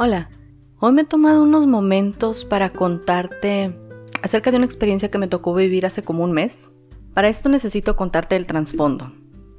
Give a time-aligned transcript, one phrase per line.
[0.00, 0.30] Hola,
[0.78, 3.76] hoy me he tomado unos momentos para contarte
[4.22, 6.70] acerca de una experiencia que me tocó vivir hace como un mes.
[7.14, 9.10] Para esto necesito contarte el trasfondo.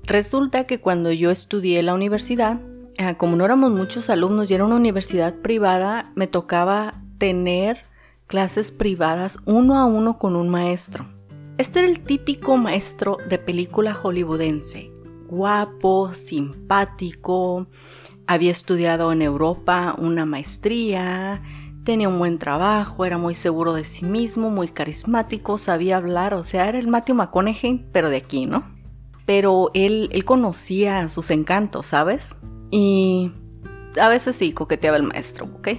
[0.04, 2.62] Resulta que cuando yo estudié la universidad,
[2.96, 7.82] eh, como no éramos muchos alumnos y era una universidad privada, me tocaba tener
[8.28, 11.06] clases privadas uno a uno con un maestro.
[11.58, 14.90] Este era el típico maestro de película hollywoodense,
[15.28, 17.68] guapo, simpático,
[18.30, 21.42] había estudiado en Europa una maestría,
[21.84, 26.44] tenía un buen trabajo, era muy seguro de sí mismo, muy carismático, sabía hablar, o
[26.44, 28.64] sea, era el Matthew McConaughey, pero de aquí, ¿no?
[29.26, 32.36] Pero él, él conocía sus encantos, ¿sabes?
[32.70, 33.32] Y
[34.00, 35.70] a veces sí coqueteaba el maestro, ¿ok?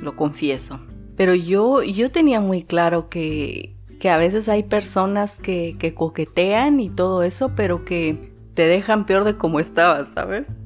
[0.00, 0.80] Lo confieso.
[1.14, 6.80] Pero yo, yo tenía muy claro que, que a veces hay personas que, que coquetean
[6.80, 10.56] y todo eso, pero que te dejan peor de como estabas, ¿sabes?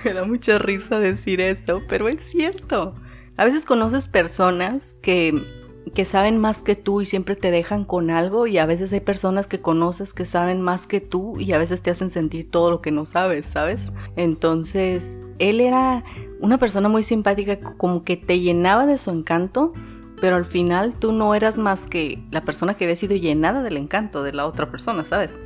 [0.04, 2.94] Me da mucha risa decir eso, pero es cierto.
[3.36, 5.42] A veces conoces personas que,
[5.94, 9.00] que saben más que tú y siempre te dejan con algo y a veces hay
[9.00, 12.70] personas que conoces que saben más que tú y a veces te hacen sentir todo
[12.70, 13.92] lo que no sabes, ¿sabes?
[14.16, 16.04] Entonces, él era
[16.40, 19.72] una persona muy simpática, como que te llenaba de su encanto,
[20.20, 23.76] pero al final tú no eras más que la persona que había sido llenada del
[23.76, 25.38] encanto de la otra persona, ¿sabes?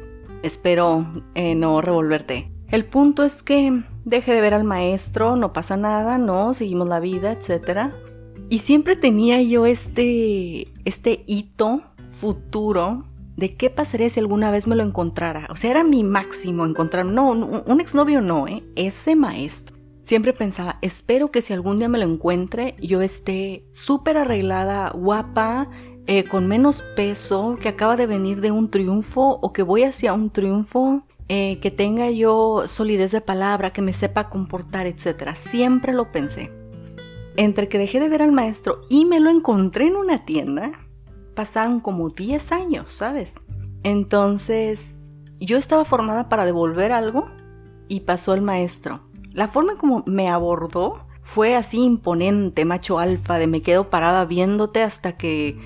[0.42, 2.52] Espero eh, no revolverte.
[2.73, 7.01] El punto es que deje de ver al maestro, no pasa nada, no, seguimos la
[7.01, 7.92] vida, etc.
[8.48, 13.05] Y siempre tenía yo este, este hito futuro
[13.37, 15.48] de qué pasaría si alguna vez me lo encontrara.
[15.51, 18.64] O sea, era mi máximo encontrar, no, un exnovio no, ¿eh?
[18.75, 19.77] ese maestro.
[20.03, 25.69] Siempre pensaba, espero que si algún día me lo encuentre, yo esté súper arreglada, guapa,
[26.07, 30.14] eh, con menos peso, que acaba de venir de un triunfo o que voy hacia
[30.14, 35.34] un triunfo eh, que tenga yo solidez de palabra, que me sepa comportar, etc.
[35.37, 36.51] Siempre lo pensé.
[37.36, 40.73] Entre que dejé de ver al maestro y me lo encontré en una tienda,
[41.35, 43.41] pasaron como 10 años, ¿sabes?
[43.83, 47.30] Entonces, yo estaba formada para devolver algo
[47.89, 49.01] y pasó el maestro.
[49.33, 54.83] La forma como me abordó fue así imponente, macho alfa, de me quedo parada viéndote
[54.83, 55.58] hasta que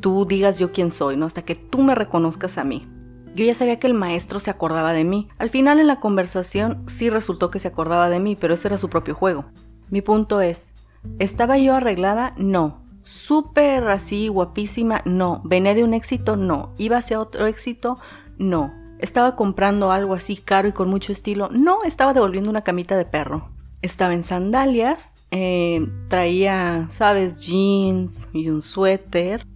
[0.00, 1.26] tú digas yo quién soy, ¿no?
[1.26, 2.88] Hasta que tú me reconozcas a mí.
[3.34, 5.28] Yo ya sabía que el maestro se acordaba de mí.
[5.38, 8.78] Al final en la conversación sí resultó que se acordaba de mí, pero ese era
[8.78, 9.46] su propio juego.
[9.88, 10.72] Mi punto es,
[11.18, 12.34] ¿estaba yo arreglada?
[12.36, 12.82] No.
[13.04, 15.02] ¿Súper así, guapísima?
[15.04, 15.42] No.
[15.44, 16.36] ¿Venía de un éxito?
[16.36, 16.74] No.
[16.76, 17.98] ¿Iba hacia otro éxito?
[18.36, 18.74] No.
[18.98, 21.48] ¿Estaba comprando algo así caro y con mucho estilo?
[21.50, 23.50] No, estaba devolviendo una camita de perro.
[23.80, 29.46] Estaba en sandalias, eh, traía, sabes, jeans y un suéter.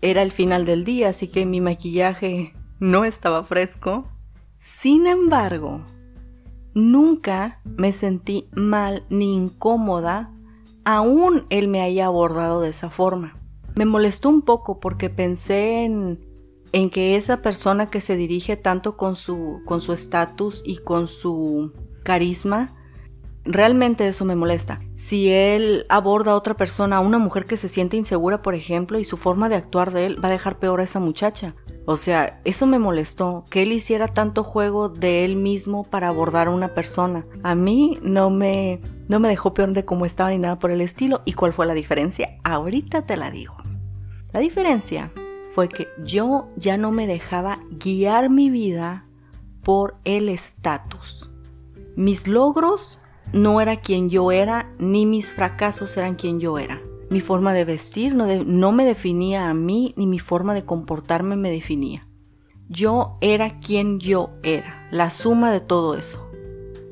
[0.00, 4.08] Era el final del día, así que mi maquillaje no estaba fresco.
[4.58, 5.82] Sin embargo,
[6.74, 10.32] nunca me sentí mal ni incómoda,
[10.84, 13.36] aún él me haya abordado de esa forma.
[13.76, 16.18] Me molestó un poco porque pensé en,
[16.72, 21.06] en que esa persona que se dirige tanto con su con su estatus y con
[21.06, 22.74] su carisma
[23.44, 24.80] Realmente eso me molesta.
[24.96, 28.98] Si él aborda a otra persona, a una mujer que se siente insegura, por ejemplo,
[28.98, 31.54] y su forma de actuar de él va a dejar peor a esa muchacha.
[31.90, 36.46] O sea, eso me molestó, que él hiciera tanto juego de él mismo para abordar
[36.46, 37.26] a una persona.
[37.42, 40.82] A mí no me, no me dejó peor de cómo estaba ni nada por el
[40.82, 41.20] estilo.
[41.24, 42.38] ¿Y cuál fue la diferencia?
[42.44, 43.56] Ahorita te la digo.
[44.32, 45.10] La diferencia
[45.52, 49.04] fue que yo ya no me dejaba guiar mi vida
[49.64, 51.28] por el estatus.
[51.96, 53.00] Mis logros
[53.32, 56.80] no era quien yo era, ni mis fracasos eran quien yo era.
[57.10, 61.50] Mi forma de vestir no, me definía a mí, ni mi forma de comportarme me
[61.50, 62.06] definía.
[62.68, 66.30] Yo era quien yo era, la suma de todo eso.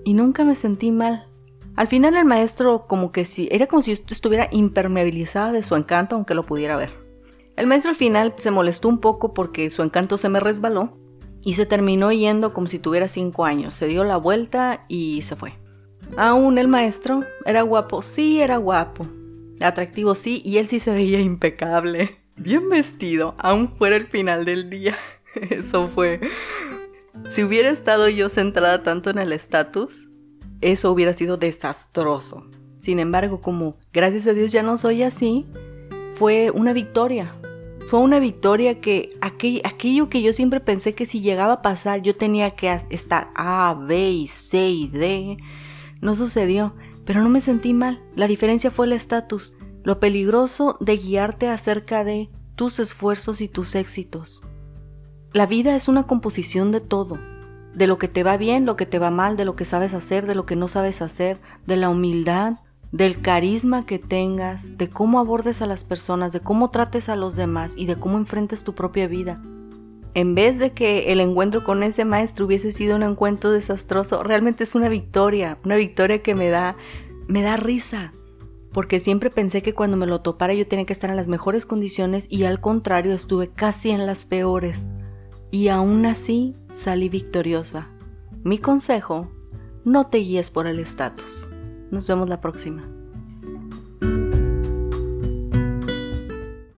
[0.05, 1.29] Y nunca me sentí mal.
[1.77, 6.17] Al final el maestro como que si era como si estuviera impermeabilizada de su encanto
[6.17, 6.91] aunque lo pudiera ver.
[7.55, 10.99] El maestro al final se molestó un poco porque su encanto se me resbaló
[11.45, 13.75] y se terminó yendo como si tuviera cinco años.
[13.75, 15.53] Se dio la vuelta y se fue.
[16.17, 19.06] Aún el maestro era guapo, sí era guapo,
[19.60, 22.16] Atractivo sí, y él sí se veía impecable.
[22.37, 24.96] Bien vestido, aún fuera el final del día.
[25.50, 26.20] Eso fue...
[27.28, 30.08] Si hubiera estado yo centrada tanto en el estatus,
[30.60, 32.46] eso hubiera sido desastroso.
[32.78, 35.46] Sin embargo, como gracias a Dios ya no soy así,
[36.16, 37.32] fue una victoria.
[37.88, 42.14] Fue una victoria que aquello que yo siempre pensé que si llegaba a pasar yo
[42.14, 45.38] tenía que estar A, B y C y D,
[46.00, 46.75] no sucedió.
[47.08, 48.02] Pero no me sentí mal.
[48.14, 53.76] La diferencia fue el estatus, lo peligroso de guiarte acerca de tus esfuerzos y tus
[53.76, 54.43] éxitos.
[55.32, 57.19] La vida es una composición de todo,
[57.72, 59.94] de lo que te va bien, lo que te va mal, de lo que sabes
[59.94, 62.58] hacer, de lo que no sabes hacer, de la humildad,
[62.93, 67.37] del carisma que tengas, de cómo abordes a las personas, de cómo trates a los
[67.37, 69.40] demás y de cómo enfrentes tu propia vida.
[70.14, 74.64] En vez de que el encuentro con ese maestro hubiese sido un encuentro desastroso, realmente
[74.64, 76.76] es una victoria, una victoria que me da
[77.28, 78.12] me da risa,
[78.72, 81.66] porque siempre pensé que cuando me lo topara yo tenía que estar en las mejores
[81.66, 84.93] condiciones y al contrario estuve casi en las peores.
[85.50, 87.88] Y aún así salí victoriosa.
[88.43, 89.31] Mi consejo,
[89.84, 91.49] no te guíes por el estatus.
[91.90, 92.98] Nos vemos la próxima.